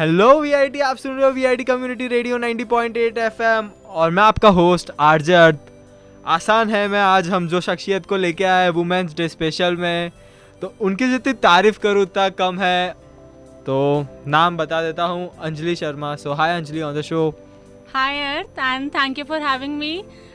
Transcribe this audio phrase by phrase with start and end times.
[0.00, 4.90] Hello VIT आप सुन रहे हो वीआईटी कम्युनिटी रेडियो 90.8 एफएम और मैं आपका होस्ट
[4.98, 5.58] आरजे अर्थ
[6.26, 10.10] आसान है, मैं आज हम जो शख्सियत को लेके आए हैं वुमेंस डे स्पेशल में
[10.62, 12.90] तो उनकी जितनी तारीफ़ करूँ, उतना कम है।
[13.66, 16.14] तो नाम बता देता हूँ, Anjali Sharma.
[16.16, 17.28] So hi Anjali on the show
[17.94, 19.92] hi Arth and thank you for having me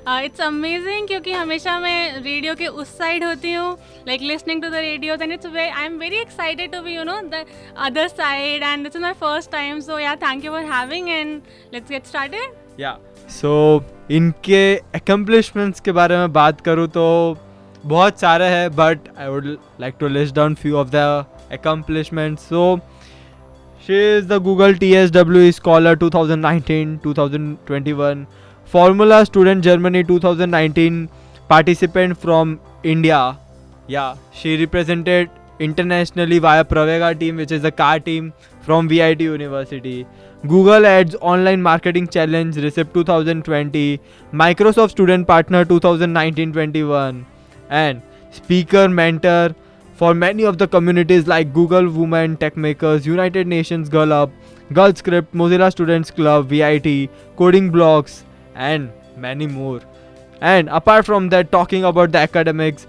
[0.08, 3.72] it's amazing क्योंकि हमेशा मैं रेडियो के उस साइड होती हूँ
[4.08, 7.20] like listening to the radio and it's I am very excited to be you know
[7.32, 7.46] the
[7.86, 11.41] other side and this is my first time so yeah thank you for having and
[11.73, 12.98] let's get started yeah
[13.32, 13.54] so
[14.12, 17.05] इनके एकम्पलिशमेंट्स के बारे में बात करूँ तो
[17.85, 22.41] बहुत सारे हैं but I would like to list down few of the accomplishments.
[22.44, 22.82] So
[23.80, 28.27] she is the google tswe scholar 2019 2021
[28.66, 31.10] formula student germany 2019
[31.48, 33.38] participant from india.
[33.88, 35.30] Yeah she represented
[35.60, 40.07] internationally via pravega team which is a car team from vit university.
[40.48, 43.99] Google ads online marketing challenge recep 2020
[44.34, 47.24] microsoft student partner 2019-21
[47.70, 49.55] and speaker mentor
[49.96, 54.29] for many of the communities like Google Women Tech Makers, United Nations Girl Up,
[54.74, 58.24] Girl Script, Mozilla Students Club, VIT, Coding Blogs,
[58.55, 59.81] and many more.
[60.41, 62.87] And apart from that, talking about the academics,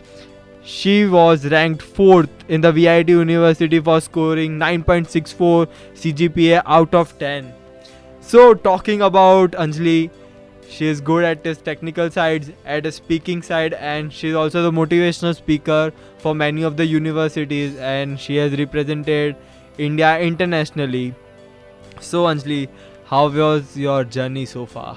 [0.63, 7.53] she was ranked 4th in the VIT University for scoring 9.64 CGPA out of 10.
[8.21, 10.11] So, talking about Anjali,
[10.69, 14.71] she is good at his technical sides at a speaking side and she's also the
[14.71, 19.37] motivational speaker for many of the universities and she has represented
[19.79, 21.15] india internationally
[22.01, 22.69] so anjali
[23.05, 24.97] how was your journey so far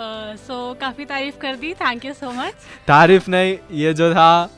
[0.00, 1.72] so uh, so, काफ़ी तारीफ़ कर दी.
[1.74, 2.52] Thank you so much
[2.86, 4.50] तारीफ़ नहीं ये जो था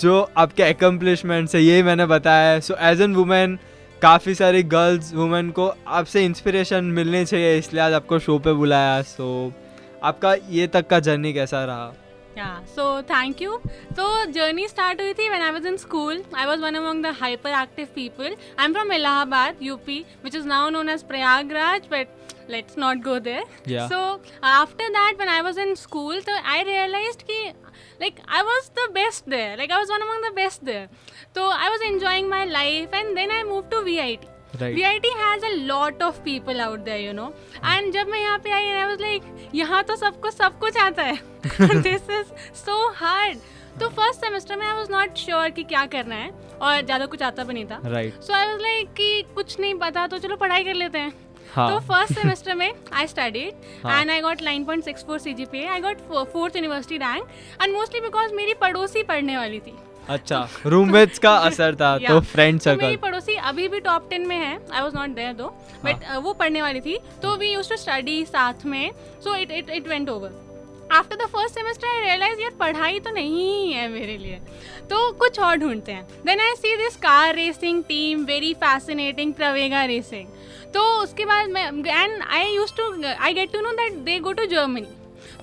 [0.00, 2.60] जो आपके एकम्पलिशमेंट्स है ये मैंने बताया है.
[2.60, 3.58] सो एज एन वुमेन
[4.02, 9.00] काफ़ी सारी गर्ल्स वुमेन को आपसे इंस्पिरेशन मिलनी चाहिए इसलिए आज आपको शो पे बुलाया.
[9.02, 11.92] सो so, आपका ये तक का जर्नी कैसा रहा?
[12.38, 13.56] या सो थैंक यू
[13.96, 17.14] तो जर्नी स्टार्ट हुई थी when I was in school I was one among the
[17.62, 22.78] hyperactive people I am from Allahabad UP which is now known as Prayagraj but let's
[22.78, 24.00] not go there so
[24.46, 27.42] after that one I was in school तो I realize की
[28.00, 30.88] like I was the best there like I was one among the best there
[31.34, 34.18] तो I was enjoying my life and then I move to V I
[34.56, 38.20] V I T has a lot of people out there you know and जब मैं
[38.20, 41.18] यहाँ पे I I was like यहाँ तो सबको सब कुछ आता है
[41.82, 43.38] दिस इज़ सो हार्ड
[43.80, 46.30] तो फ़र्स्ट सेमेस्टर में आई वॉज़ नॉट श्योर कि क्या करना है
[46.60, 47.80] और ज़्यादा कुछ आता भी नहीं था
[48.20, 51.70] सो आई वॉज़ लाइक कि कुछ नहीं पता तो चलो पढ़ाई कर लेते हैं हाँ.
[51.70, 53.52] तो फ़र्स्ट सेमेस्टर में I studied.
[53.86, 56.00] And I got 9.64 CGPA I got
[56.32, 57.28] fourth university rank
[57.62, 59.74] and mostly because मेरी पड़ोसी पढ़ने वाली थी।
[60.08, 64.36] अच्छा रूममेट्स का असर था तो फ्रेंड तो मेरी पड़ोसी अभी भी टॉप टेन में
[64.36, 65.46] है। I was not there though
[65.84, 68.90] but वो पढ़ने वाली थी। तो वी यूज़ टू स्टडी साथ में
[69.24, 70.46] so it it it went over
[70.92, 74.38] after the first semester I realize यार पढ़ाई तो नहीं है मेरे लिए।
[74.90, 79.84] तो कुछ और ढूंढते हैं। Then I see this car racing team very fascinating Pravega
[79.84, 80.26] racing
[80.74, 84.32] तो उसके बाद मैं and I use to I get to know that they go
[84.32, 84.97] to Germany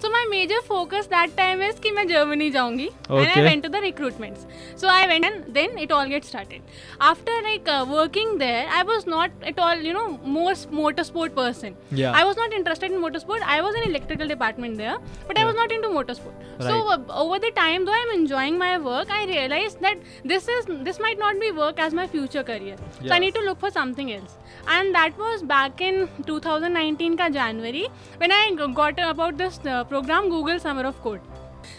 [0.05, 3.43] So my major focus that time is कि मैं Germany जाऊंगी and I Okay.
[3.49, 4.45] Went to the recruitments.
[4.83, 6.71] So I went and then it all gets started.
[7.09, 10.05] After like uh, working there, I was not at all, you know,
[10.37, 11.77] most motorsport person.
[12.01, 12.19] Yeah.
[12.21, 13.45] I was not interested in motorsport.
[13.57, 14.97] I was in electrical department there,
[15.29, 15.61] but I was Yeah.
[15.63, 16.47] not into motorsport.
[16.69, 16.91] So Right.
[16.95, 21.03] uh, over the time, though I'm enjoying my work, I realized that this is this
[21.07, 22.77] might not be work as my future career.
[22.81, 23.23] So I Yeah.
[23.27, 24.37] need to look for something else.
[24.79, 27.85] And that was back in 2019 ka January
[28.25, 31.22] when I g- got about this uh, program Google summer of code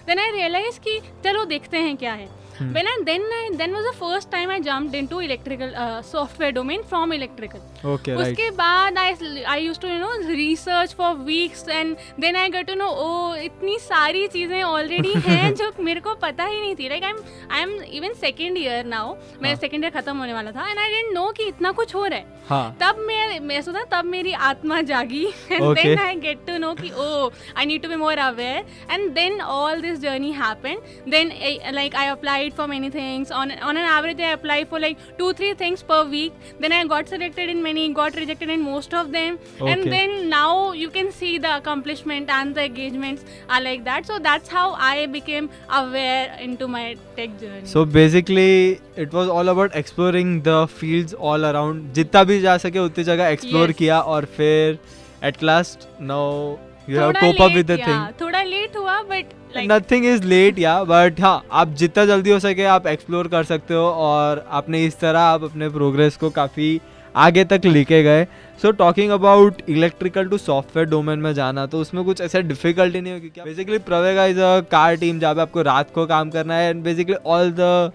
[0.07, 2.29] then I realize कि चलो देखते हैं क्या है।
[2.61, 6.53] When I then I, then was the first time I jumped into electrical uh, software
[6.53, 9.09] domain from electrical okay right उसके बाद I
[9.55, 13.35] I used to you know research for weeks and then I got to know oh
[13.45, 17.21] इतनी सारी चीज़ें already हैं जो मेरे को पता ही नहीं थी like I'm
[17.59, 19.07] I'm even second year now
[19.43, 19.61] मैं हाँ.
[19.61, 22.19] second year खत्म होने वाला था and I didn't know कि इतना कुछ हो रहा
[22.19, 25.83] है हाँ तब मैं मैं सोचा तब मेरी आत्मा जागी and Okay.
[25.85, 29.41] Then I get to know कि ओ I need to be more aware and then
[29.41, 30.81] all this journey happen
[31.11, 31.33] then
[31.75, 32.09] like I
[32.46, 35.82] Applied for many things on on an average I apply for like two three things
[35.90, 39.38] per week then I got selected in many got rejected in most of them
[39.70, 39.90] and Okay.
[39.94, 40.52] then now
[40.82, 43.26] you can see the accomplishment and the engagements
[43.56, 45.50] are like that so that's how i became
[45.80, 46.84] aware into my
[47.18, 48.48] tech journey so basically
[49.06, 53.36] it was all about exploring the fields all around जितना भी जा सके उतनी जगह
[53.38, 53.78] explore Yes.
[53.78, 54.80] किया और फिर
[55.32, 56.32] at last now
[56.90, 59.35] you have थोड़ा cope up late, with the yeah, thing थोड़ा लेट हुआ but like
[59.55, 63.75] nothing is late yeah but हाँ आप जितना जल्दी हो सके आप एक्सप्लोर कर सकते
[63.75, 66.81] हो और आपने इस तरह आप अपने प्रोग्रेस को काफ़ी
[67.15, 68.25] आगे तक लेके गए।
[68.63, 73.13] So talking about electrical to software domain में जाना तो उसमें कुछ ऐसा डिफिकल्टी नहीं
[73.13, 76.71] होगी basically Pravega is a car team जहाँ पे आपको रात को काम करना है
[76.71, 77.93] and basically all the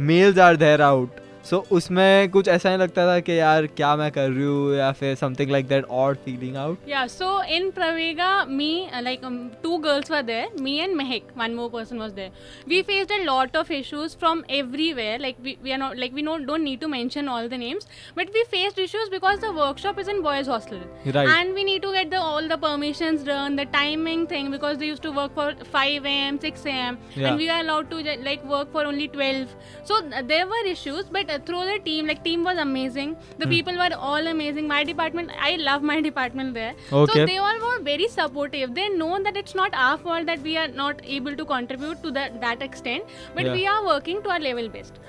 [0.00, 1.20] males are there out
[1.50, 4.74] so so, उसमें कुछ ऐसा नहीं लगता था कि यार क्या मैं कर रही हूँ
[4.76, 8.70] या फिर समथिंग लाइक दैट और feeling out yeah so in Pravega me
[9.02, 9.20] like
[9.62, 12.32] two girls were there me and Mehak one more person was there
[12.68, 16.36] we faced a lot of issues from everywhere like we are not like we no
[16.44, 20.10] don't need to mention all the names but we faced issues because the workshop is
[20.10, 24.26] in boys hostel and we need to get the all the permissions done the timing
[24.30, 27.28] thing because they used to work for 5 am 6 am yeah.
[27.28, 29.54] and we are allowed to like work for only 12
[29.84, 33.78] so there were issues but uh, through the team like team was amazing the people
[33.78, 38.08] were all amazing my department I love my department there so they all were very
[38.08, 42.02] supportive they know that it's not our fault that we are not able to contribute
[42.02, 43.02] to that extent
[43.36, 45.00] but we are working to our level best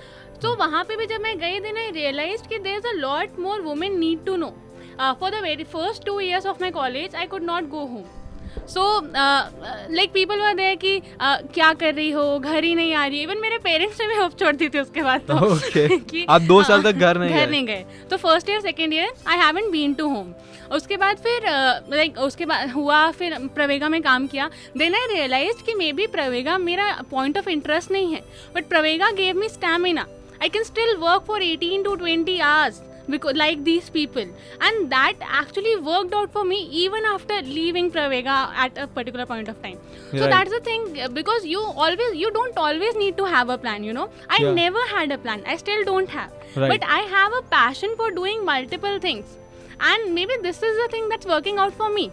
[0.41, 3.39] so वहाँ पे भी जब मैं गई then I realise कि there is a lot
[3.39, 4.53] more women need to know
[4.99, 8.18] for the very first two years of my college I could not go home
[8.67, 8.83] so
[9.95, 12.39] like people were there कि uh, क्या कर रही हो?
[12.39, 15.01] घर ही नहीं आ रही even मेरे पेरेंट्स ने भी होप छोड़ दी थी उसके
[15.01, 15.87] बाद तो okay.
[16.11, 19.13] कि आप दो साल तक घर नहीं घर नहीं गए। तो first year second year
[19.27, 20.33] I haven't been to home
[20.71, 24.95] उसके बाद फिर लाइक uh, like, उसके बाद हुआ फिर प्रवेगा में काम किया। देन
[24.95, 28.21] आई रियलाइज़ कि मे बी प्रवेगा मेरा पॉइंट ऑफ़ इंटरेस्ट नहीं है।
[28.55, 30.05] But Pravega gave me stamina
[30.41, 34.27] I can still work for eighteen to twenty hours because like these people.
[34.61, 39.47] And that actually worked out for me even after leaving pravega at a particular point
[39.47, 39.77] of time.
[40.11, 40.29] So right.
[40.29, 43.93] that's the thing because you always you don't always need to have a plan you
[43.93, 44.09] know.
[44.29, 44.53] I yeah.
[44.53, 45.43] never had a plan.
[45.45, 46.31] I still don't have.
[46.55, 46.71] Right.
[46.71, 49.37] but i have a passion for doing multiple things.
[49.79, 52.11] And maybe this is the thing that's working out for me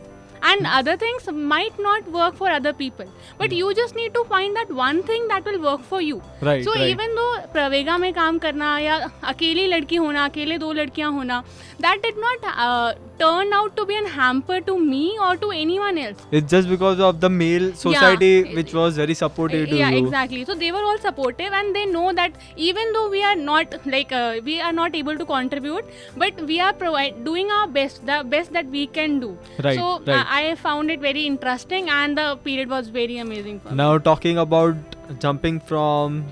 [0.49, 3.07] and other things might not work for other people
[3.39, 6.65] but you just need to find that one thing that will work for you right,
[6.65, 6.89] so right.
[6.89, 8.97] even though pravega में काम करना या
[9.33, 11.43] अकेली लड़की होना अकेले दो लड़कियाँ होना
[11.81, 15.99] that did not uh, turn out to be an hamper to me or to anyone
[15.99, 16.27] else.
[16.31, 20.05] It's just because of the male society yeah, which was very supportive to yeah you.
[20.05, 20.45] exactly.
[20.45, 24.13] So they were all supportive and they know that even though we are not like
[24.13, 25.85] uh, we are not able to contribute
[26.17, 29.37] but we are provide doing our best the best that we can do.
[29.63, 30.09] Right, so right.
[30.09, 34.39] Uh, I found it very interesting and the period was very amazing for now talking
[34.39, 34.77] about
[35.19, 36.25] jumping from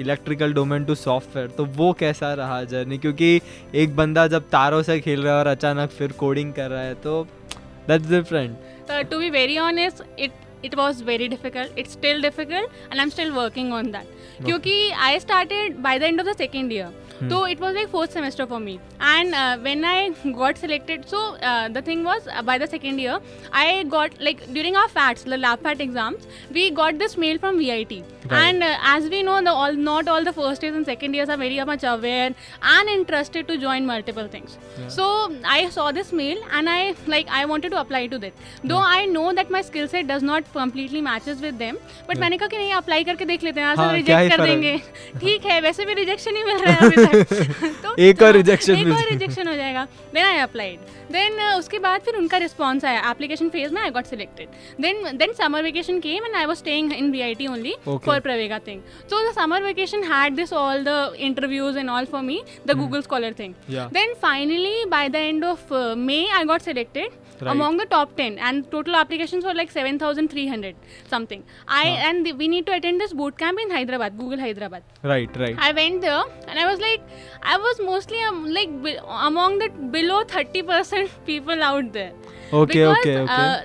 [0.00, 3.40] electrical domain to software तो वो कैसा रहा journey क्योंकि
[3.74, 6.94] एक बंदा जब तारों से खेल रहा है और अचानक फिर कोडिंग कर रहा है
[7.02, 7.22] तो
[7.88, 10.32] that's different to be very honest it
[10.64, 14.90] it was very difficult it's still difficult and I am still working on that क्योंकि
[15.00, 18.44] I started by the end of the second year तो it was like fourth semester
[18.44, 18.72] for me
[19.02, 21.20] and when I got selected so
[21.70, 23.20] the thing was by the second year
[23.54, 27.70] I got like during our FATs the FAT exams we got this mail from V
[27.70, 31.38] I T and as we know not all the first year and second year are
[31.38, 32.34] very much aware
[32.64, 34.58] and interested to join multiple things
[34.96, 35.08] so
[35.46, 39.06] I saw this mail and I like I wanted to apply to that though I
[39.06, 41.76] know that my skills it does not completely matches with them
[42.08, 44.76] but मैंने कहा कि नहीं apply करके देख लेते हैं reject कर देंगे।
[45.20, 47.06] ठीक है वैसे भी रिजेक्शन ही मिल रहा है
[48.08, 49.84] एक और रिजेक्शन एक और रिजेक्शन हो जाएगा।
[50.14, 50.78] देन आई अप्लाइड
[51.12, 54.48] देन उसके बाद फिर उनका रिस्पॉन्स आया। एप्लीकेशन फ़ेज़ में I got selected
[54.80, 58.20] then then summer vacation came and I was staying in V I T only for
[58.20, 62.42] Pravega thing so the summer vacation had this all the interviews and all for me
[62.66, 67.80] the Google scholar thing then finally by the end of May I got selected among
[67.80, 70.76] the top ten and total application for like seven thousand three hundred
[71.10, 75.36] something I and we need to attend this boot camp in Hyderabad Google Hyderabad right
[75.38, 77.00] right I went and I was like
[77.44, 82.12] I was mostly like among the below thirty percent people out there
[82.54, 83.14] okay okay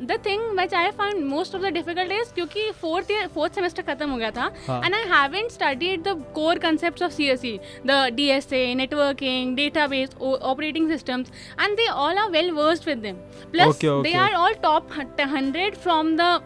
[0.05, 4.09] the thing which I found most of the difficulties क्योंकि fourth year fourth semester खत्म
[4.09, 9.55] हो गया था and I haven't studied the core concepts of CSC the DSA networking
[9.55, 13.15] database operating systems and they all are well versed with them
[13.51, 16.39] plus they are all top 100 from the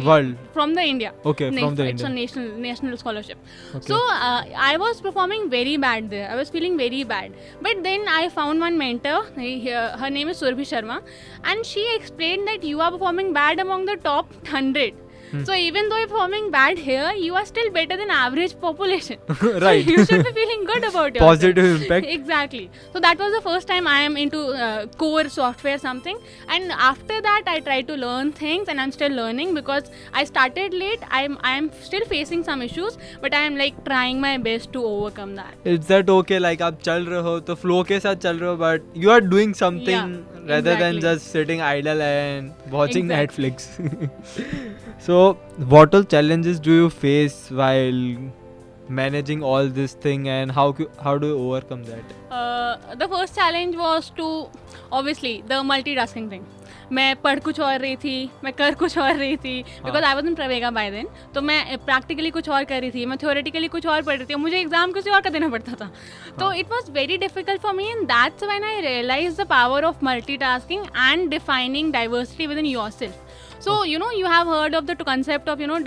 [0.00, 4.00] world from the India okay from the India national national scholarship so
[4.58, 8.62] I was performing very bad there I was feeling very bad but then I found
[8.62, 9.16] one mentor
[10.00, 11.00] her name is Surabhi Sharma
[11.46, 14.93] and she she explained that you are performing bad among the top 100
[15.33, 15.43] Hmm.
[15.45, 19.17] So even though you're performing bad here, you are still better than average population.
[19.41, 19.83] right.
[19.83, 21.19] So you should be feeling good about it.
[21.19, 22.05] Positive impact.
[22.07, 22.69] exactly.
[22.93, 27.19] So that was the first time I am into uh, core software something, and after
[27.29, 31.07] that I tried to learn things, and I'm still learning because I started late.
[31.21, 35.33] I'm I'm still facing some issues, but I am like trying my best to overcome
[35.41, 35.55] that.
[35.73, 36.39] Is that okay?
[36.47, 39.21] Like आप चल रहे हो तो flow के साथ चल रहे हो, but you are
[39.33, 41.00] doing something yeah, rather exactly.
[41.00, 43.50] than just sitting idle and watching exactly.
[43.50, 44.10] Netflix.
[44.98, 45.34] so
[45.76, 48.02] what all challenges do you face while
[48.88, 53.76] managing all this thing and how how do you overcome that uh, the first challenge
[53.76, 54.48] was to
[54.90, 56.46] obviously the multitasking thing
[56.92, 60.26] मैं पढ़ कुछ और रही थी मैं कर कुछ और रही थी। Because I was
[60.26, 63.86] in Pravega by then तो मैं प्रैक्टिकली कुछ और कर रही थी मैं थ्योरेटिकली कुछ
[63.86, 65.90] और पढ़ रही थी और मुझे एग्ज़ाम किसी और का देना पड़ता था।
[66.40, 70.04] तो it was very difficult for me and that's when I realize the power of
[70.36, 75.48] multitasking and defining diversity within yourself so you know you have heard of the concept
[75.48, 75.78] of you know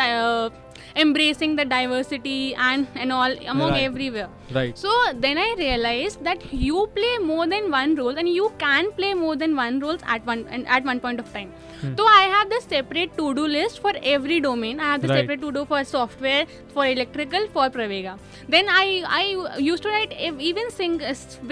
[1.02, 3.84] embracing the diversity and and all among Right.
[3.90, 4.30] everywhere.
[4.59, 4.91] right so
[5.27, 9.37] then i realized that you play more than one role and you can play more
[9.37, 11.91] than one roles at one and at one point of time Hmm.
[11.97, 15.19] so i have the separate to do list for every domain i have the Right.
[15.19, 18.15] separate to do for software for electrical for pravega
[18.55, 18.85] then i
[19.19, 19.25] i
[19.67, 20.95] used to write ev- even sing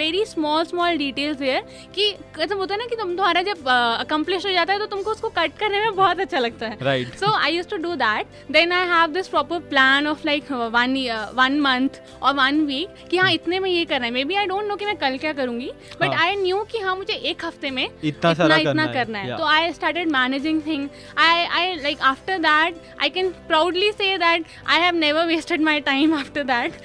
[0.00, 1.60] very small small details there
[1.96, 2.06] कि
[2.38, 5.28] मतलब होता है ना कि तुम तुम्हारा जब accomplish हो जाता है तो तुमको उसको
[5.40, 8.72] कट करने में बहुत अच्छा लगता है right so i used to do that then
[8.78, 12.87] i have this proper plan of like uh, one year one month or one week
[13.11, 15.17] कि हाँ इतने में ये करना है maybe I don't know कि मैं कल
[15.17, 19.19] क्या करूँगी बट। आई न्यू कि हाँ मुझे एक हफ़्ते में इतना सारा इतना करना
[19.19, 19.37] है, है.
[19.37, 24.45] तो I started managing thing I I like after that I can proudly say that
[24.67, 26.81] I have never wasted my time after that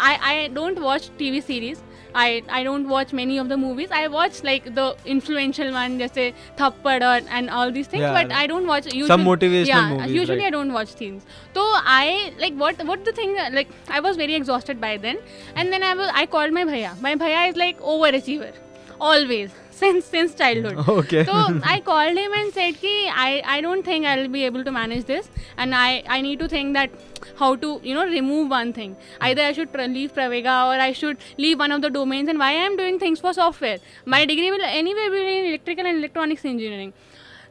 [0.00, 1.78] I I don't watch TV series.
[2.14, 3.90] I, I don't watch many of the movies.
[3.90, 8.02] I watch like the influential one, जैसे थप्पड़ और and all these things.
[8.02, 10.46] Yeah, but I don't watch usually, Some motivational yeah, movies, Usually right.
[10.46, 11.24] I don't watch things.
[11.54, 15.18] So I like what what the thing like I was very exhausted by then,
[15.54, 17.00] and then I was I called my bhaiya.
[17.00, 18.52] My bhaiya is like overachiever,
[19.00, 19.50] always
[19.82, 20.88] since since childhood.
[20.94, 21.24] okay.
[21.24, 21.36] So
[21.74, 22.94] I called him and said कि
[23.26, 25.28] I, I don't think I'll be able to manage this.
[25.56, 26.90] And I, I need to think that
[27.38, 28.96] how to you know remove one thing.
[29.20, 32.50] Either I should leave Pravega or I should leave one of the domains and why
[32.50, 33.78] I am doing things for software.
[34.16, 36.92] My degree will anyway be in electrical and electronics engineering.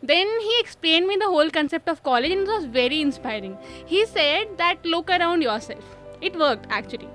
[0.02, 3.58] Then he explained me the whole concept of college and it was very inspiring.
[3.86, 5.96] He said that look around yourself.
[6.22, 7.10] It worked actually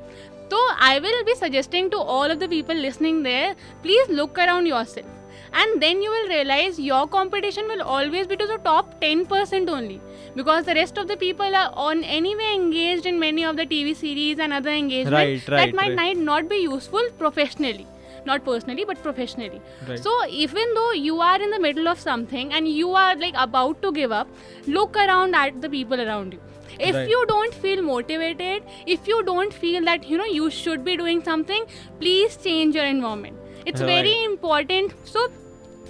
[0.51, 4.67] so I will be suggesting to all of the people listening there, please look around
[4.67, 5.07] yourself.
[5.53, 10.01] And then you will realize your competition will always be to the top 10% only.
[10.35, 13.95] Because the rest of the people are on anyway engaged in many of the TV
[13.95, 16.17] series and other engagements Right, right, that might right.
[16.17, 17.87] not be useful professionally.
[18.27, 19.61] Not personally, but professionally.
[19.87, 20.03] Right.
[20.03, 23.81] So even though you are in the middle of something and you are like about
[23.83, 24.29] to give up,
[24.67, 26.41] look around at the people around you.
[26.79, 27.09] If Right.
[27.09, 31.23] you don't feel motivated, if you don't feel that you know you should be doing
[31.25, 31.65] something,
[32.01, 33.37] please change your environment.
[33.67, 33.91] It's Right.
[33.97, 34.93] very important.
[35.05, 35.29] So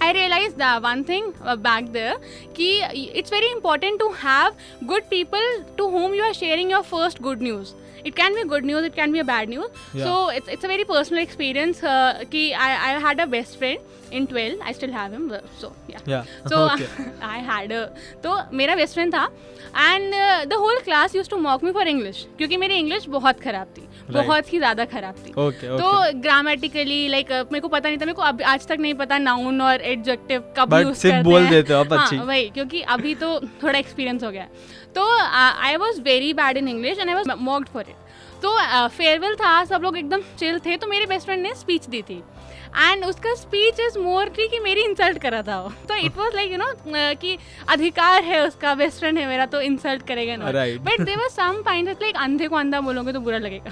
[0.01, 2.15] I realized that one thing uh, back there
[2.53, 2.69] कि
[3.21, 4.53] it's very important to have
[4.87, 7.73] good people to whom you are sharing your first good news.
[8.05, 9.69] It can be good news, it can be a bad news.
[9.93, 10.03] Yeah.
[10.05, 11.83] So it's, it's a very personal experience.
[11.83, 13.79] Uh, ki I, I had a best friend
[14.11, 14.59] in 12.
[14.63, 15.31] I still have him.
[15.31, 15.99] uh, So yeah.
[16.13, 16.89] yeah So okay
[17.21, 17.81] I had a
[18.23, 19.23] तो मेरा best friend था
[19.77, 20.13] and
[20.49, 23.87] the whole class use to mock me for English क्योंकि मेरी English बहुत खराब थी
[24.09, 25.79] बहुत ही ज़्यादा खराब थी। Okay okay.
[25.79, 29.17] तो ग्रामेटिकली लाइक मेरे को पता नहीं था मेरे को अब आज तक नहीं पता
[29.19, 32.81] नाउन और एडजेक्टिव कब यूज़ करते बोल हैं। देते हो आप हाँ, अच्छी। वही क्योंकि
[32.89, 34.47] अभी तो थोड़ा एक्सपीरियंस हो गया।
[34.95, 37.95] तो I was very bad in English and I was mocked for it
[38.43, 38.57] तो
[38.89, 42.21] फेयरवेल था सब लोग एकदम चिल थे तो मेरे बेस्ट फ्रेंड ने स्पीच दी थी।
[42.77, 46.35] एंड उसका स्पीच इज़ मोर की कि मेरी इंसल्ट करा था वो। तो it was
[46.35, 46.71] like you know
[47.21, 47.37] कि
[47.69, 50.51] अधिकार है उसका बेस्ट फ्रेंड है मेरा तो इंसल्ट करेगा ना
[50.85, 53.71] but there were some point like अंधे को अंधा बोलोगे तो बुरा लगेगा।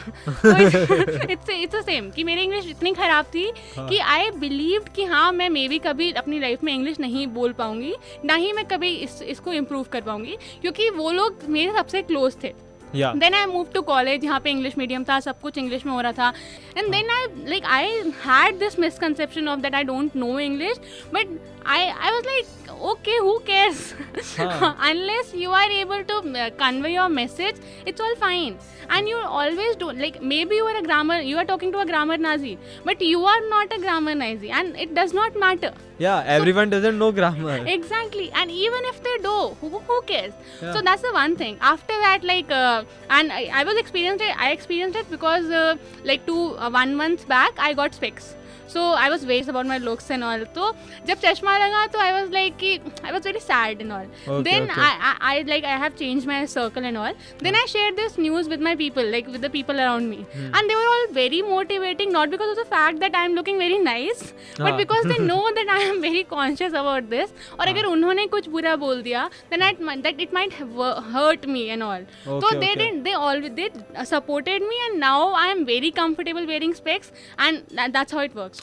[1.31, 3.45] इट्स इट्स सेम कि मेरी इंग्लिश इतनी खराब थी
[3.77, 7.27] हाँ। कि आई बिलीव कि हाँ मैं मे बी कभी अपनी लाइफ में इंग्लिश नहीं
[7.29, 7.93] बोल पाऊँगी
[8.25, 12.36] ना ही मैं कभी इस इसको इम्प्रूव कर पाऊँगी क्योंकि वो लोग मेरे सबसे क्लोज
[12.43, 12.53] थे।
[12.95, 16.00] Then I move to college यहाँ पे इंग्लिश मीडियम था सब कुछ इंग्लिश में हो
[16.01, 16.33] रहा था
[16.77, 17.88] and then I like I
[18.25, 20.79] had this misconception of that I don't know English
[21.13, 23.93] but I, I was like, okay, who cares?
[24.38, 24.75] Huh.
[24.79, 27.55] Unless you are able to uh, convey your message,
[27.86, 28.58] it's all fine.
[28.89, 31.86] And you always do, like, maybe you are a grammar, you are talking to a
[31.86, 35.74] grammar Nazi, but you are not a grammar Nazi, and it does not matter.
[36.00, 37.65] Yeah, everyone so, doesn't know grammar.
[37.65, 38.29] Exactly.
[38.32, 40.34] And even if they do, who, who cares?
[40.62, 40.74] Yeah.
[40.74, 41.58] So that's the one thing.
[41.62, 45.75] After that, like, uh, and I, I, was experienced it, I experienced it because, uh,
[46.03, 48.36] like, two, uh, one month back, I got specs.
[48.75, 50.70] so i was very about my looks and all तो
[51.06, 52.73] जब चश्मा लगा तो i was like कि
[53.04, 54.80] i was very sad and all Okay, then okay.
[54.87, 57.12] I, I i like i have changed my circle and all
[57.47, 60.50] then i shared this news with my people like with the people around me Hmm.
[60.61, 63.58] and they were all very motivating not because of the fact that i am looking
[63.64, 64.25] very nice
[64.58, 64.76] but हाँ.
[64.82, 68.75] because they know that I am very conscious about this और अगर उन्होंने कुछ बुरा
[68.85, 72.37] बोल दिया then it, might- that it might have uh, hurt me and all so
[72.38, 72.75] Okay, they okay.
[72.82, 76.75] didn't they all they uh, supported me and now I am very comfortable wearing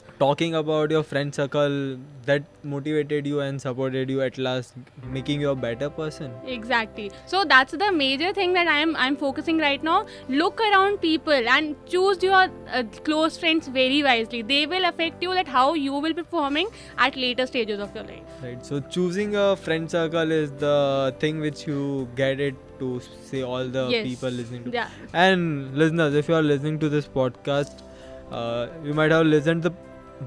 [0.09, 3.39] specs and that, that's how it works talking about your friend circle that motivated you
[3.39, 4.73] and supported you at last
[5.11, 6.31] making you a better person?
[6.45, 7.11] Exactly.
[7.25, 10.05] So that's the major thing that i'm i'm focusing right now.
[10.29, 14.41] Look around people and choose your uh, close friends very wisely.
[14.41, 16.67] They will affect you that how you will be performing
[16.97, 18.23] at later stages of your life.
[18.43, 18.65] Right.
[18.65, 23.67] So choosing a friend circle is the thing which you get it to say all
[23.67, 24.07] the Yes.
[24.07, 24.71] people listening to.
[24.71, 24.89] Yeah.
[25.13, 27.83] And listeners if you are listening to this podcast
[28.31, 29.71] uh, you might have listened the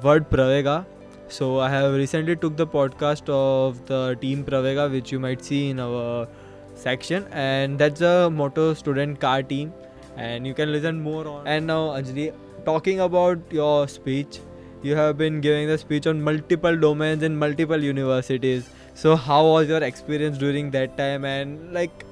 [0.02, 0.84] word pravega.
[1.28, 5.70] So i have recently took the podcast of the team pravega which you might see
[5.70, 6.28] in our
[6.74, 7.26] section.
[7.32, 9.72] And that's a moto student car team.
[10.16, 11.46] And you can listen more on.
[11.46, 12.32] And now anjali
[12.64, 14.40] talking about your speech
[14.84, 18.68] you have been giving the speech on multiple domains in multiple universities.
[18.92, 21.24] So how was your experience during that time?
[21.24, 22.04] And like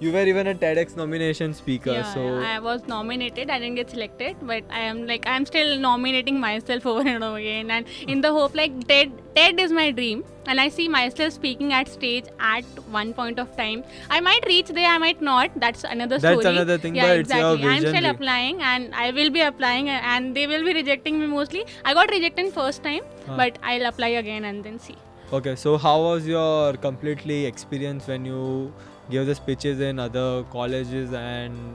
[0.00, 3.50] you were even a TEDx nomination speaker, yeah, so yeah, I was nominated.
[3.50, 7.38] I didn't get selected, but I am like I'm still nominating myself over and over
[7.38, 11.32] again, and in the hope like TED TED is my dream, and I see myself
[11.32, 12.64] speaking at stage at
[12.98, 13.82] one point of time.
[14.10, 15.50] I might reach there, I might not.
[15.56, 16.44] That's another That's story.
[16.44, 17.68] That's another thing, Yeah, but it's your exactly.
[17.74, 21.64] I'm still applying, and I will be applying, and they will be rejecting me mostly.
[21.84, 23.36] I got rejected first time, Huh.
[23.36, 24.96] but I'll apply again and then see.
[25.36, 25.52] okay.
[25.62, 28.72] So how was your completely experience when you
[29.09, 31.73] gave the speeches in other colleges and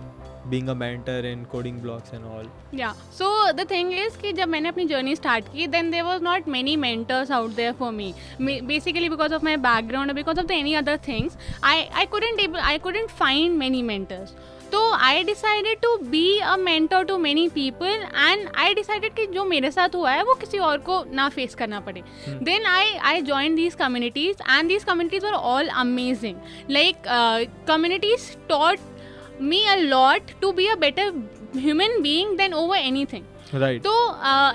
[0.50, 2.44] being a mentor in coding blocks and all?
[2.72, 2.94] Yeah.
[3.10, 6.46] So the thing is कि जब मैंने अपनी journey start की then there was not
[6.46, 8.14] many mentors out there for me.
[8.38, 12.06] Me- Basically because of my background or because of the any other things, I I
[12.06, 14.32] couldn't able I couldn't find many mentors.
[14.73, 19.43] तो I decided to be a mentor to many people and I decided कि जो
[19.45, 22.01] मेरे साथ हुआ है वो किसी और को ना फेस करना पड़े।
[22.43, 27.03] Then I I join these communities and these communities are all amazing like
[27.67, 28.79] communities taught
[29.41, 31.13] me a lot to be a better
[31.57, 33.23] human being then over any anything.
[33.53, 33.93] तो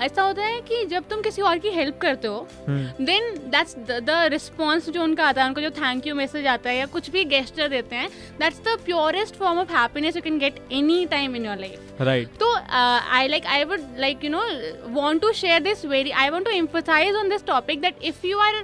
[0.05, 4.17] ऐसा होता है कि जब तुम किसी और की हेल्प करते हो देन दैट्स द
[4.31, 7.23] रिस्पॉन्स जो उनका आता है उनको जो थैंक यू मैसेज आता है या कुछ भी
[7.25, 11.45] गेस्टर देते हैं that's the purest form of happiness you can get any time in
[11.45, 14.41] your life right तो I like I would like you know
[14.91, 18.39] want to share this very I want to emphasize on this topic that if you
[18.39, 18.63] are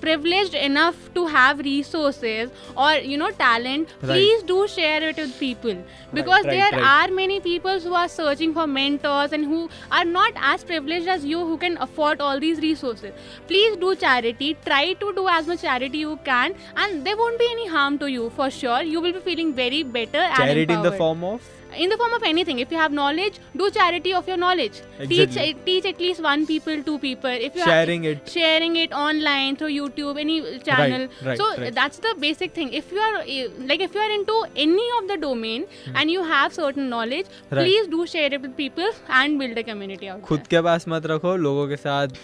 [0.00, 5.82] privilege enough to have resources और you know talent please do share it with people
[6.14, 10.04] because there are many peoples who are searching for mentors and are searching for mentors
[10.04, 13.12] and who are not as privileged as you who can afford all these resources.
[13.46, 14.56] Please do charity.
[14.64, 18.06] Try to do as much charity you can and there won't be any harm to
[18.06, 18.30] you.
[18.30, 21.42] For sure you will be feeling very better and Charity in the form of
[21.83, 25.19] in the form of anything if you have knowledge do charity of your knowledge teach
[25.25, 25.53] Exactly.
[25.65, 28.29] teach at least one people two people if you sharing are it.
[28.35, 30.37] sharing it online through youtube any
[30.69, 31.75] channel right, so right.
[31.75, 35.07] that's the basic thing if you are uh, like if you are into any of
[35.11, 37.55] the domain and you have certain knowledge Hmm.
[37.55, 37.65] Right.
[37.65, 41.05] please do share it with people and build a community out खुद के पास मत
[41.13, 42.17] रखो लोगों के साथ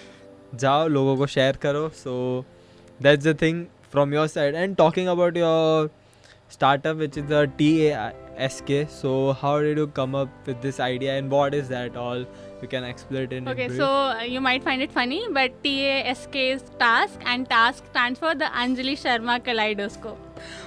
[0.64, 2.16] जाओ लोगों को शेयर करो so
[3.04, 5.90] that's the thing from your side and talking about your
[6.54, 7.38] startup which is the
[8.41, 12.25] TASK so how did you come up with this idea and what is that all
[12.63, 13.79] you can explain it in Okay, brief?
[13.79, 18.35] so uh, you might find it funny, but TASK is task, and task stands for
[18.35, 20.19] the Anjali Sharma Kaleidoscope.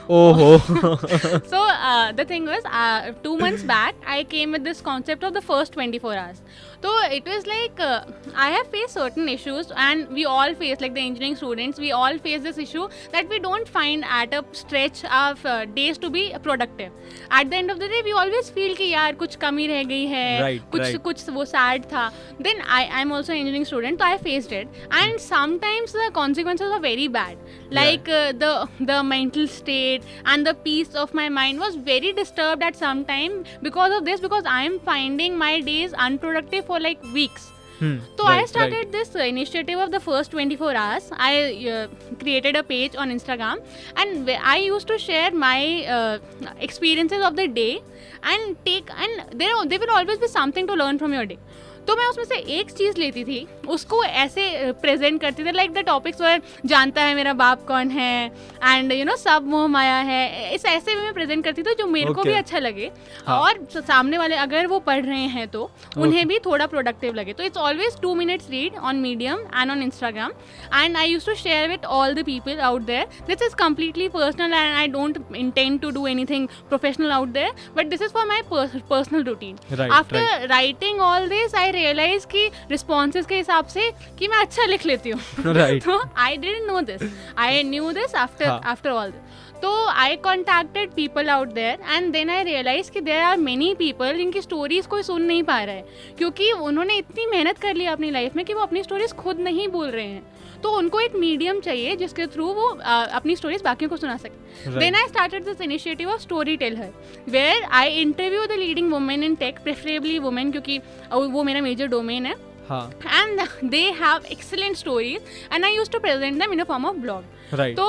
[0.09, 0.57] oh
[1.53, 5.33] so uh, the thing was, uh, two months back, I came with this concept of
[5.33, 6.41] the first 24 hours.
[6.82, 8.04] So it was like uh,
[8.36, 12.18] I have faced certain issues, and we all face, like the engineering students, we all
[12.18, 16.22] face this issue that we don't find at a stretch of uh, days to be
[16.42, 16.92] productive.
[17.30, 20.06] At the end of the day, we always feel कि यार कुछ कमी रह गई
[20.06, 21.02] है Right, कुछ right.
[21.02, 22.10] कुछ वो sad था
[22.46, 24.68] then I I'm also an engineering student so I faced it
[25.00, 27.38] and sometimes the consequences are very bad
[27.70, 28.52] like uh, the
[28.90, 33.44] the mental state and the peace of my mind was very disturbed at some time
[33.62, 38.25] because of this because I am finding my days unproductive for like weeks Hmm, so
[38.25, 38.91] I started right.
[38.91, 41.09] this uh, initiative of the first 24 hours.
[41.11, 41.31] I
[41.71, 41.87] uh,
[42.19, 43.63] created a page on Instagram
[43.97, 46.19] and I used to share my uh,
[46.59, 47.81] experiences of the day
[48.21, 51.39] and take and there there will always be something to learn from your day.
[51.87, 55.83] तो मैं उसमें से एक चीज़ लेती थी उसको ऐसे present करती थी लाइक द
[55.85, 58.25] टॉपिक्स वर जानता है मेरा बाप कौन है
[58.63, 61.87] एंड यू नो सब मोह माया है इस ऐसे में मैं प्रेजेंट करती थी जो
[61.87, 62.15] मेरे okay.
[62.15, 62.91] को भी अच्छा लगे
[63.27, 63.39] हाँ.
[63.39, 67.43] और सामने वाले अगर वो पढ़ रहे हैं तो उन्हें भी थोड़ा प्रोडक्टिव लगे तो
[67.43, 70.31] it's always two minutes read on Medium and on Instagram
[70.75, 74.53] and I use to share with all the people out there this is completely personal
[74.53, 78.41] and I don't intend to do anything professional out there but this is for my
[78.51, 84.37] personal routine after writing all this I realize की responses के हिसाब से कि मैं
[84.37, 85.21] अच्छा लिख लेती हूँ।
[85.79, 87.01] तो I didn't know this
[87.37, 88.45] I knew this after.
[88.45, 89.13] After all
[89.61, 94.17] तो I contacted people out there and then I realize कि देर आर मेनी पीपल
[94.17, 95.85] जिनकी स्टोरीज कोई सुन नहीं पा रहा है।
[96.17, 99.67] क्योंकि उन्होंने इतनी मेहनत कर ली अपनी लाइफ में कि वो अपनी स्टोरीज खुद नहीं
[99.67, 100.21] बोल रहे हैं।
[100.63, 104.79] तो उनको एक मीडियम चाहिए जिसके थ्रू वो आ, अपनी स्टोरीज बाकियों को सुना सके।
[104.79, 106.89] Then I started this initiative of story tell her
[107.29, 110.79] where I interview the leading women in tech preferably women क्योंकि
[111.11, 112.35] वो मेरा मेजर डोमेन है।
[112.67, 115.21] हाँ। And they have excellent stories
[115.51, 117.23] and i used to present them in a form of blog.
[117.59, 117.87] Right तो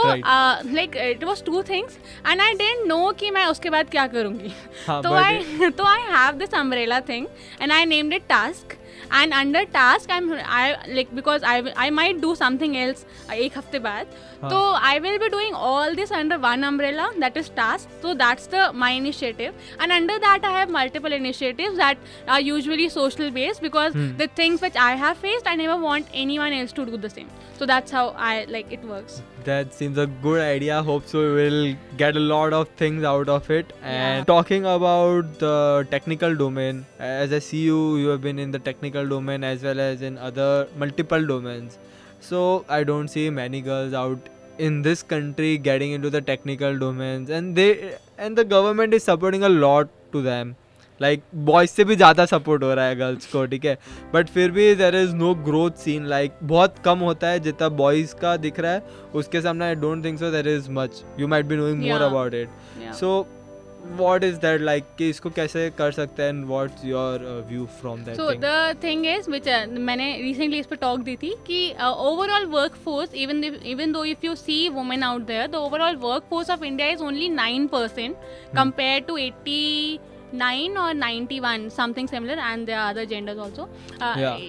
[0.75, 4.53] like it was two things and I didn't know कि मैं उसके बाद क्या करूँगी।
[4.87, 7.27] हाँ, तो आई तो I have this umbrella thing
[7.61, 8.77] and I named it task
[9.14, 13.58] And under task I am I like because I I might do something else एक
[13.58, 14.08] हफ्ते बाद
[14.42, 14.50] हाँ.
[14.50, 18.46] तो I will be doing all this under one umbrella that is task so that's
[18.52, 22.06] the my initiative and under that i have multiple initiatives that
[22.36, 24.06] are usually social based because Hmm.
[24.22, 27.34] the things which i have faced i never want anyone else to do the same
[27.60, 30.83] so that's how i like it works That seems a good idea.
[30.83, 31.21] Hope so.
[31.21, 33.73] We will get a lot of things out of it.
[33.83, 34.25] And Yeah.
[34.31, 39.11] talking about the technical domain, as I see you, you have been in the technical
[39.15, 40.49] domain as well as in other
[40.85, 41.79] multiple domains.
[42.21, 44.31] So I don't see many girls out
[44.67, 47.71] in this country getting into the technical domains, and they
[48.17, 50.55] and the government is supporting a lot to them.
[51.03, 53.79] Like boys से भी ज़्यादा support हो रहा है girls को ठीक है?
[54.15, 58.15] But फिर भी there is no growth seen like बहुत कम होता है जितना बॉयज़
[58.17, 58.83] का दिख रहा है।
[59.15, 62.35] उसके सामने I don't think so there is much you might be knowing more about
[62.35, 63.27] it so
[63.97, 66.29] what is that like कि इसको कैसे कर सकते हैं?
[66.29, 70.67] And what's your view from that so the thing is which uh, मैंने recently इस
[70.67, 74.63] पर talk दी थी कि uh, overall workforce even if, even though if you see
[74.79, 78.17] women out there the overall workforce of India is only 9%
[78.57, 79.19] compared to
[80.35, 83.69] nine और ninety one something similar and there other genders also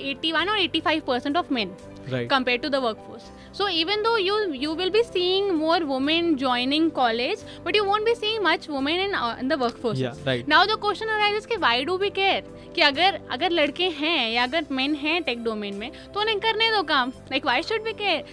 [0.09, 1.75] eighty one और eighty five percent of men
[2.09, 6.35] compare to the work force so even though you you will be seeing more women
[6.37, 10.65] joining college but you won't be seeing much women in in the work force now
[10.65, 14.95] the question arises why do we care कि अगर अगर लड़के हैं या अगर main
[14.95, 18.23] हैं take domain में तो उन्हें करने दो काम। Like why should we care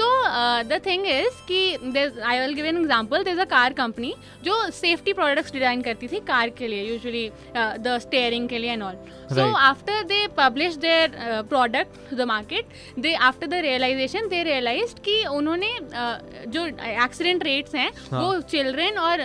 [0.00, 0.08] so
[0.64, 1.60] the thing is कि
[2.24, 6.08] I will give an example there is a car company जो सेफ्टी प्रोडक्ट्स डिज़ाइन करती
[6.08, 8.96] थी कार के लिए यूजली द स्टेयरिंग के लिए and all
[9.32, 11.16] so after they publish their
[11.50, 16.66] product the market they after the realization they realize कि उन्होंने uh, जो
[17.04, 18.20] एक्सीडेंट रेट्स हैं हाँ.
[18.20, 19.22] वो चिल्ड्रेन और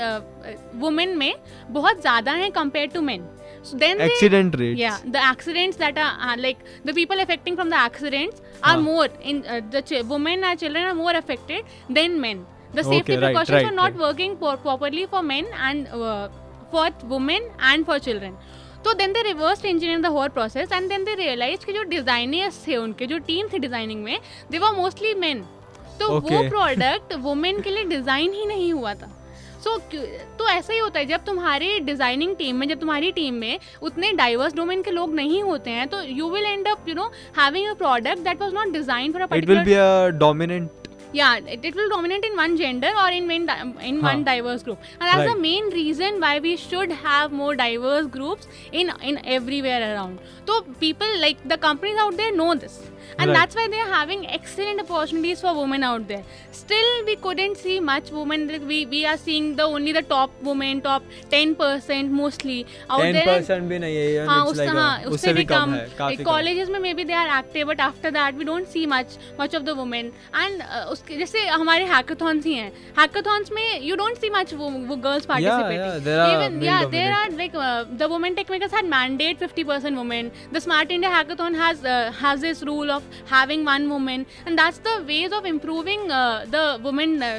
[0.75, 1.33] वुमेन में
[1.71, 3.34] बहुत ज़्यादा हैं compare to men.
[3.67, 7.55] So then accident they, rate yeah the accidents that are uh, like the people affecting
[7.61, 8.81] from the accidents are Huh.
[8.89, 12.99] more in uh, the ch- women and children are more affected than men the safety
[12.99, 14.03] Okay, right, precautions right, are not right.
[14.05, 16.27] working pro- properly for men and uh,
[16.73, 18.37] for women and for children
[18.85, 22.61] तो then they reverse engineer the whole process and then they realize कि जो designers
[22.67, 24.17] थे उनके जो team थी designing में
[24.51, 25.41] they were mostly men
[25.99, 29.09] तो वो प्रोडक्ट वुमेन के लिए डिज़ाइन ही नहीं हुआ था
[29.65, 30.03] सो so,
[30.39, 34.11] तो ऐसा ही होता है जब तुम्हारी डिज़ाइनिंग टीम में जब तुम्हारी टीम में उतने
[34.13, 37.69] डाइवर्स डोमेन के लोग नहीं होते हैं तो you will end up you know having
[37.69, 41.37] a product that was not design for a particular it will be a dominant yeah
[41.37, 44.07] it, it, will dominate in one gender or in main di- in huh.
[44.09, 44.79] one diverse group.
[44.99, 45.35] And that's right.
[45.35, 50.19] the main reason why we should have more diverse groups in in everywhere around.
[50.47, 52.83] So people like the companies out there know this.
[53.17, 53.35] And right.
[53.35, 56.23] that's why they are having excellent opportunities for women out there.
[56.51, 58.47] Still we couldn't see much women.
[58.67, 62.65] We we are seeing the only the top women top 10% mostly.
[62.89, 66.15] Out 10% there 10% bhi nahi hai haan, it's like haan, usse bhi kam, hai,
[66.31, 69.65] colleges mein maybe they are active but after that we don't see much much of
[69.71, 70.11] the women.
[70.33, 74.69] And uh, उसके जैसे हमारे hackathons ही हैं hackathons में you don't see much वो
[74.91, 77.15] वो girls participating dominant.
[77.15, 81.59] are like uh, the women tech makers had mandate 50% women the smart india hackathon
[81.63, 86.09] has uh, has this rule of having one woman and that's the ways of improving
[86.21, 87.35] uh, the women uh,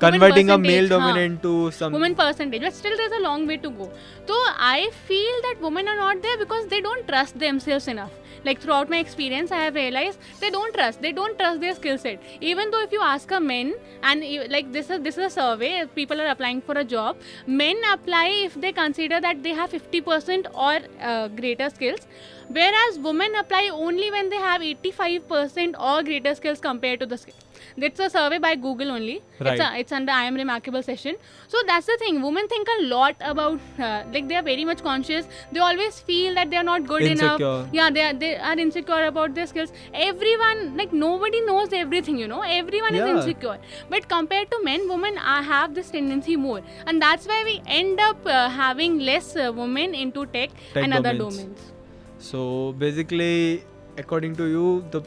[0.00, 1.08] women converting a male percentage, हाँ.
[1.08, 3.90] dominant to some women percentage but still there's a long way to go
[4.30, 4.40] so
[4.74, 8.90] i feel that women are not there because they don't trust themselves enough like throughout
[8.94, 12.22] my experience i have realized they don't trust they don't trust their skill set.
[12.40, 15.84] Even though if you ask a men and like this is this is a survey
[15.94, 20.46] people are applying for a job men apply if they consider that they have 50%
[20.54, 22.06] or uh, greater skills
[22.48, 27.41] whereas women apply only when they have 85% or greater skills compared to the skill
[27.76, 29.22] that's a survey by google only.
[29.40, 29.60] It's, Right.
[29.60, 31.16] a, it's under i am remarkable session.
[31.48, 32.22] So that's the thing.
[32.22, 35.26] Women think a lot about uh, like they are very much conscious.
[35.52, 37.40] They always feel that they are not good enough.
[37.40, 37.68] Insecure.
[37.72, 39.72] yeah they are, they are insecure about their skills.
[39.94, 42.42] Everyone like nobody knows everything you know?
[42.42, 43.16] Everyone is Yeah.
[43.16, 43.58] insecure.
[43.90, 46.60] But compared to men women uh, have this tendency more.
[46.86, 50.94] And that's why we end up uh, having less uh, women into tech, Tech and
[50.94, 51.36] other domains.
[51.36, 51.72] domains.
[52.18, 53.64] So basically,
[53.98, 55.02] according to you, the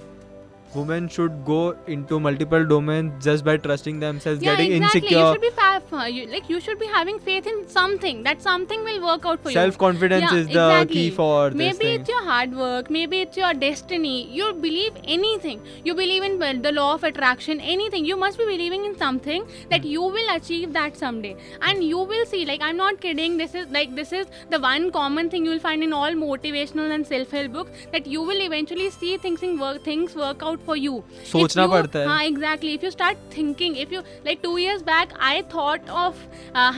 [0.76, 5.02] women should go into multiple domains just by trusting themselves, yeah, getting exactly.
[5.02, 5.20] insecure.
[5.20, 8.24] You should be fa- you, like you should be having faith in something.
[8.24, 9.54] That something will work out for you.
[9.54, 10.96] Self confidence Yeah, is the exactly.
[10.96, 15.62] key for this maybe it's your hard work maybe it's your destiny you believe anything
[15.84, 19.82] you believe in the law of attraction anything you must be believing in something that
[19.82, 19.88] Hmm.
[19.88, 23.68] you will achieve that someday and you will see like i'm not kidding this is
[23.78, 27.52] like this is the one common thing you will find in all motivational and self-help
[27.54, 31.66] books that you will eventually see things in work things work out for you सोचना
[31.68, 35.42] पड़ता है। हाँ exactly if you start thinking if you like two years back I
[35.54, 36.16] thought of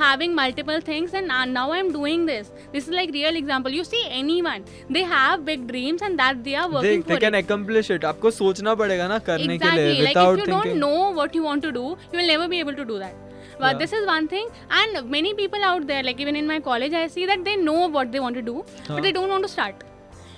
[0.03, 3.83] having multiple things and now I am doing this this is like real example you
[3.83, 7.91] see any one they have big dreams and that they are working for can accomplish
[7.91, 11.43] it आपको सोचना पड़ेगा ना करने के लिए without thinking you don't know what you
[11.43, 13.25] want to do you will never be able to do that
[13.59, 13.77] But yeah.
[13.81, 17.07] this is one thing, and many people out there, like even in my college, I
[17.13, 18.89] see that they know what they want to do, huh.
[18.89, 19.85] but they don't want to start.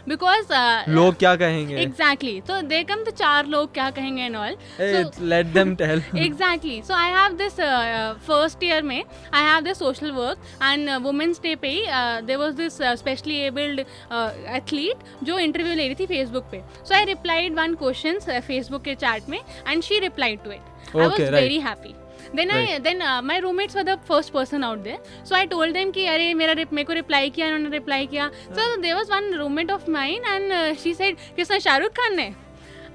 [0.08, 4.36] Because uh, लोग क्या कहेंगे exactly so they come the चार लोग क्या कहेंगे and
[4.36, 8.82] all Hey, so let them tell exactly so i have this uh, uh, first year
[8.92, 12.80] mein i have this social work and uh, women's day पे uh, there was this
[12.80, 17.56] uh, specially abled uh, athlete जो interview ले रही थी facebook पे so i replied
[17.64, 21.26] one questions uh, facebook के chat में and she replied to it i was Okay,
[21.26, 21.44] right.
[22.36, 25.92] Then I then my roommates were the first person out there so I told them
[25.92, 28.30] कि अरे मेरा मेरे को reply किया उन्होंने reply किया.
[28.30, 32.34] So there was one roommate of mine and she said किसने शाहरुख खान ने?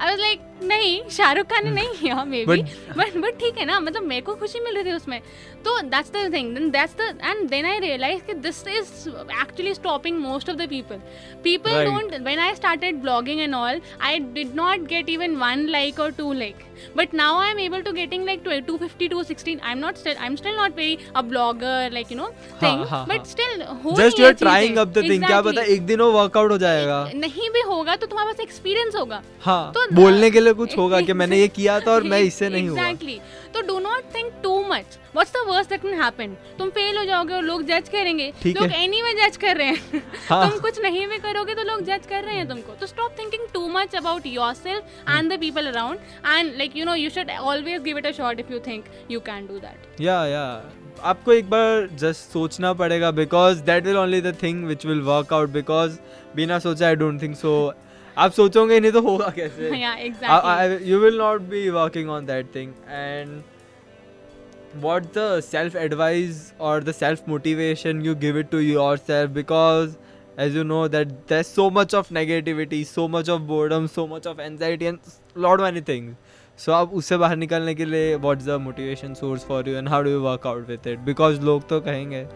[0.01, 2.63] आई वॉज़ लाइक नहीं शाहरुख खान ने नहीं किया मे बी
[2.99, 5.21] बट बट ठीक है ना मतलब मेरे को खुशी मिल रही थी उसमें।
[5.65, 9.75] तो that's the thing then that's the end then I realize कि this is actually
[9.75, 11.01] stopping most of the people
[11.45, 16.01] people don't when I started blogging and all I did not get even one like
[16.01, 16.65] और two like
[16.97, 19.97] but now I am able to getting like two fifty two sixteen I am not
[19.97, 22.29] still I am still not very a blogger like you know
[22.63, 23.25] thing but हाँ.
[23.25, 23.65] Still
[23.97, 26.99] just you are trying up the thing क्या पता एक दिन वो workout हो जाएगा।
[27.15, 31.01] नहीं भी होगा तो तुम्हारे पास एक्सपीरियंस होगा। हाँ तो बोलने के लिए कुछ होगा
[31.01, 33.21] कि मैंने ये किया था और मैं इससे नहीं हुआ। एग्जैक्टली
[33.55, 37.05] तो do not think too much what's the worst that can happen तुम फेल हो
[37.05, 40.81] जाओगे और लोग जज करेंगे। लोग। एनी में जज कर रहे हैं। हाँ। तुम कुछ
[40.83, 43.95] नहीं भी करोगे तो लोग जज कर रहे हैं तुमको। तो stop thinking too much
[43.97, 48.07] about yourself and the people around and like you know you should always give it
[48.07, 50.45] a shot if you think you can do that या या
[51.03, 55.33] आपको एक बार जस्ट सोचना पड़ेगा because that will only the thing which will work
[55.33, 55.99] out because
[56.37, 57.53] बिना सोचा I don't think so
[58.19, 59.69] आप सोचोगे नहीं तो होगा कैसे?
[60.91, 63.43] You will not be working on that thing and
[64.83, 68.59] what the self advice और the self motivation you give it to
[68.97, 69.97] yourself because
[70.41, 74.27] as you know that there so much of negativity so much of boredom so much
[74.27, 74.99] of anxiety and
[75.39, 76.17] lot many things
[76.59, 79.89] so आप उससे बाहर निकलने के लिए what is the motivation source for you and
[79.89, 82.27] how do work out with it because लोग तो कहेंगे।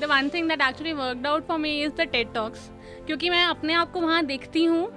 [0.00, 2.70] The one thing that actually worked out for me is the TED talks
[3.06, 4.88] क्योंकि मैं अपने आप को वहाँ देखती हूँ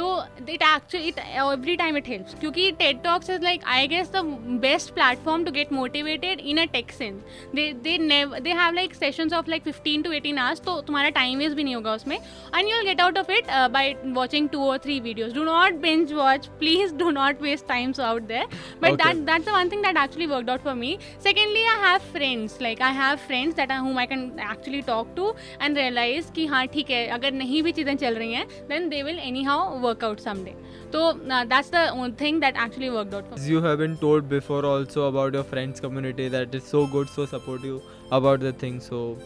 [0.00, 0.08] तो
[0.48, 4.22] it actually it every time it helps क्योंकि TED talks is like I guess the
[4.60, 7.22] best platform to get motivated in a tech sense
[7.54, 7.96] they they
[8.40, 11.64] they have like sessions of like fifteen to eighteen hours तो तुम्हारा time waste भी
[11.64, 12.16] नहीं होगा उसमें.
[12.16, 15.74] And you will get out of it by watching two और three videos do not
[15.74, 18.96] binge watch please do not waste times out there but Okay.
[19.04, 20.88] दैट that's the one thing that actually worked out for me.
[21.26, 22.56] Secondly i have friends.
[22.60, 25.28] Like i have friends that I, whom i can actually talk to
[25.60, 29.02] and realize कि हाँ ठीक है अगर नहीं भी चीज़ें चल रही हैं then they
[29.02, 30.54] will anyhow work out someday.
[30.92, 33.46] So uh, that's the one thing that actually worked out for me.
[33.46, 37.26] You have been told before also about your friends community that is so good so
[37.26, 38.80] supportive about the thing.
[38.80, 39.18] So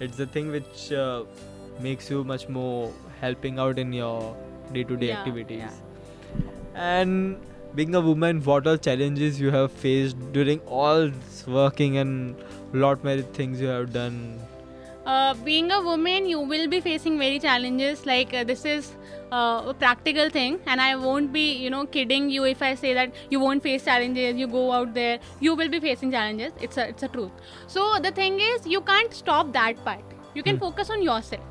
[0.00, 1.24] it's the thing which uh,
[1.80, 4.34] makes you much more helping out in your
[4.72, 5.80] day-to-day Yeah, activities.
[6.74, 7.40] and
[7.74, 12.36] being a woman what all challenges you have faced during all this working and
[12.72, 14.16] lot many things you have done
[15.06, 18.06] uh, being a woman you will be facing very challenges.
[18.06, 18.92] Like uh, this is
[19.32, 22.92] uh, a practical thing and i won't be you know kidding you if i say
[22.94, 26.52] that you won't face challenges you go out there you will be facing challenges.
[26.60, 27.30] It's a it's a truth.
[27.68, 30.02] So the thing is you can't stop that part.
[30.34, 30.60] You can Hmm.
[30.66, 31.42] focus on yourself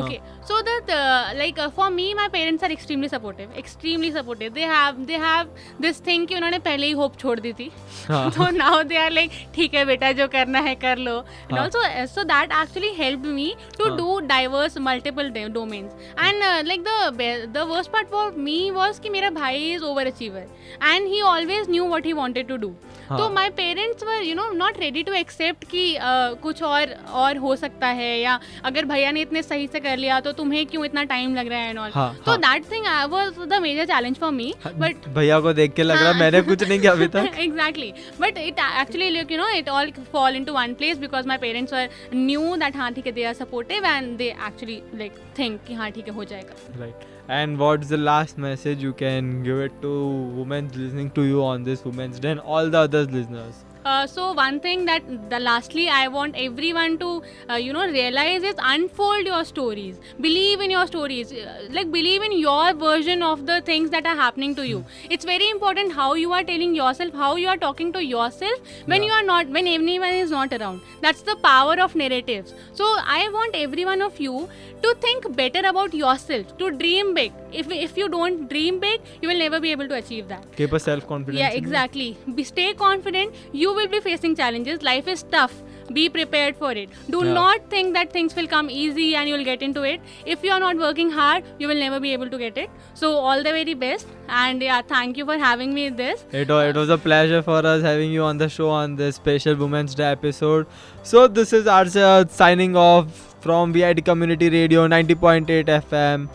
[0.00, 4.54] okay so that uh, like uh, for me my parents are extremely supportive extremely supportive
[4.54, 5.48] they have they have
[5.80, 7.70] this thing कि उन्होंने पहले ही hope छोड़ दी थी
[8.08, 8.30] हाँ.
[8.36, 11.66] so now they are like ठीक है बेटा जो करना है कर लो and हाँ.
[11.66, 13.96] also uh, so that actually helped me to हाँ.
[13.98, 15.92] do diverse multiple de- domains
[16.28, 19.82] and uh, like the be- the worst part for me was कि मेरा भाई is
[19.92, 20.46] overachiever
[20.92, 22.72] and he always knew what he wanted to do
[23.08, 23.18] हाँ.
[23.18, 27.36] तो my parents were you know not ready to accept कि uh, कुछ और और
[27.44, 30.84] हो सकता है या अगर भैया ने इतने सही से कर लिया तो तुम्हें क्यों
[30.84, 34.16] इतना टाइम लग रहा है एंड ऑल हाँ, तो that thing was the major challenge
[34.18, 37.38] for me but भैया को देख के लग रहा मैंने कुछ नहीं किया अभी तक।
[37.38, 41.38] Exactly but it actually look you know it all fall into one place because my
[41.38, 45.60] parents are knew that हाँ ठीक है they are supportive and they actually like think
[45.68, 49.60] कि हाँ ठीक है हो जाएगा। Right And what's the last message you can give
[49.66, 49.90] it to
[50.38, 53.60] women listening to you on this Women's Day and all the other listeners?
[53.84, 58.44] Uh, so one thing that the lastly I want everyone to uh, you know realize
[58.44, 59.98] is unfold your stories.
[60.20, 61.32] Believe in your stories.
[61.32, 64.84] Uh, like believe in your version of the things that are happening to you.
[65.10, 69.02] It's very important how you are telling yourself, how you are talking to yourself when
[69.02, 69.08] Yeah.
[69.08, 70.80] you are not, when anyone is not around.
[71.00, 72.54] That's the power of narratives.
[72.72, 72.84] So
[73.18, 74.48] I want every one of you
[74.82, 77.32] to think better about yourself, to dream big.
[77.52, 80.46] If if you don't dream big, you will never be able to achieve that.
[80.56, 81.40] Keep a self confidence.
[81.42, 82.08] Yeah, exactly.
[82.40, 83.34] Be stay confident.
[83.52, 84.82] You will be facing challenges.
[84.82, 85.52] Life is tough.
[85.92, 86.90] Be prepared for it.
[87.10, 87.32] Do Yeah.
[87.38, 90.00] not think that things will come easy and you'll get into it.
[90.34, 92.70] If you are not working hard, you will never be able to get it.
[92.94, 94.06] So all the very best.
[94.28, 96.24] And yeah, thank you for having me this.
[96.32, 99.16] It was, it was a pleasure for us having you on the show on this
[99.16, 100.66] special Women's Day episode.
[101.02, 106.28] So, this is Arshad signing off from VID Community Radio 90.8 FM.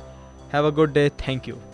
[0.50, 1.10] Have a good day.
[1.10, 1.67] Thank you.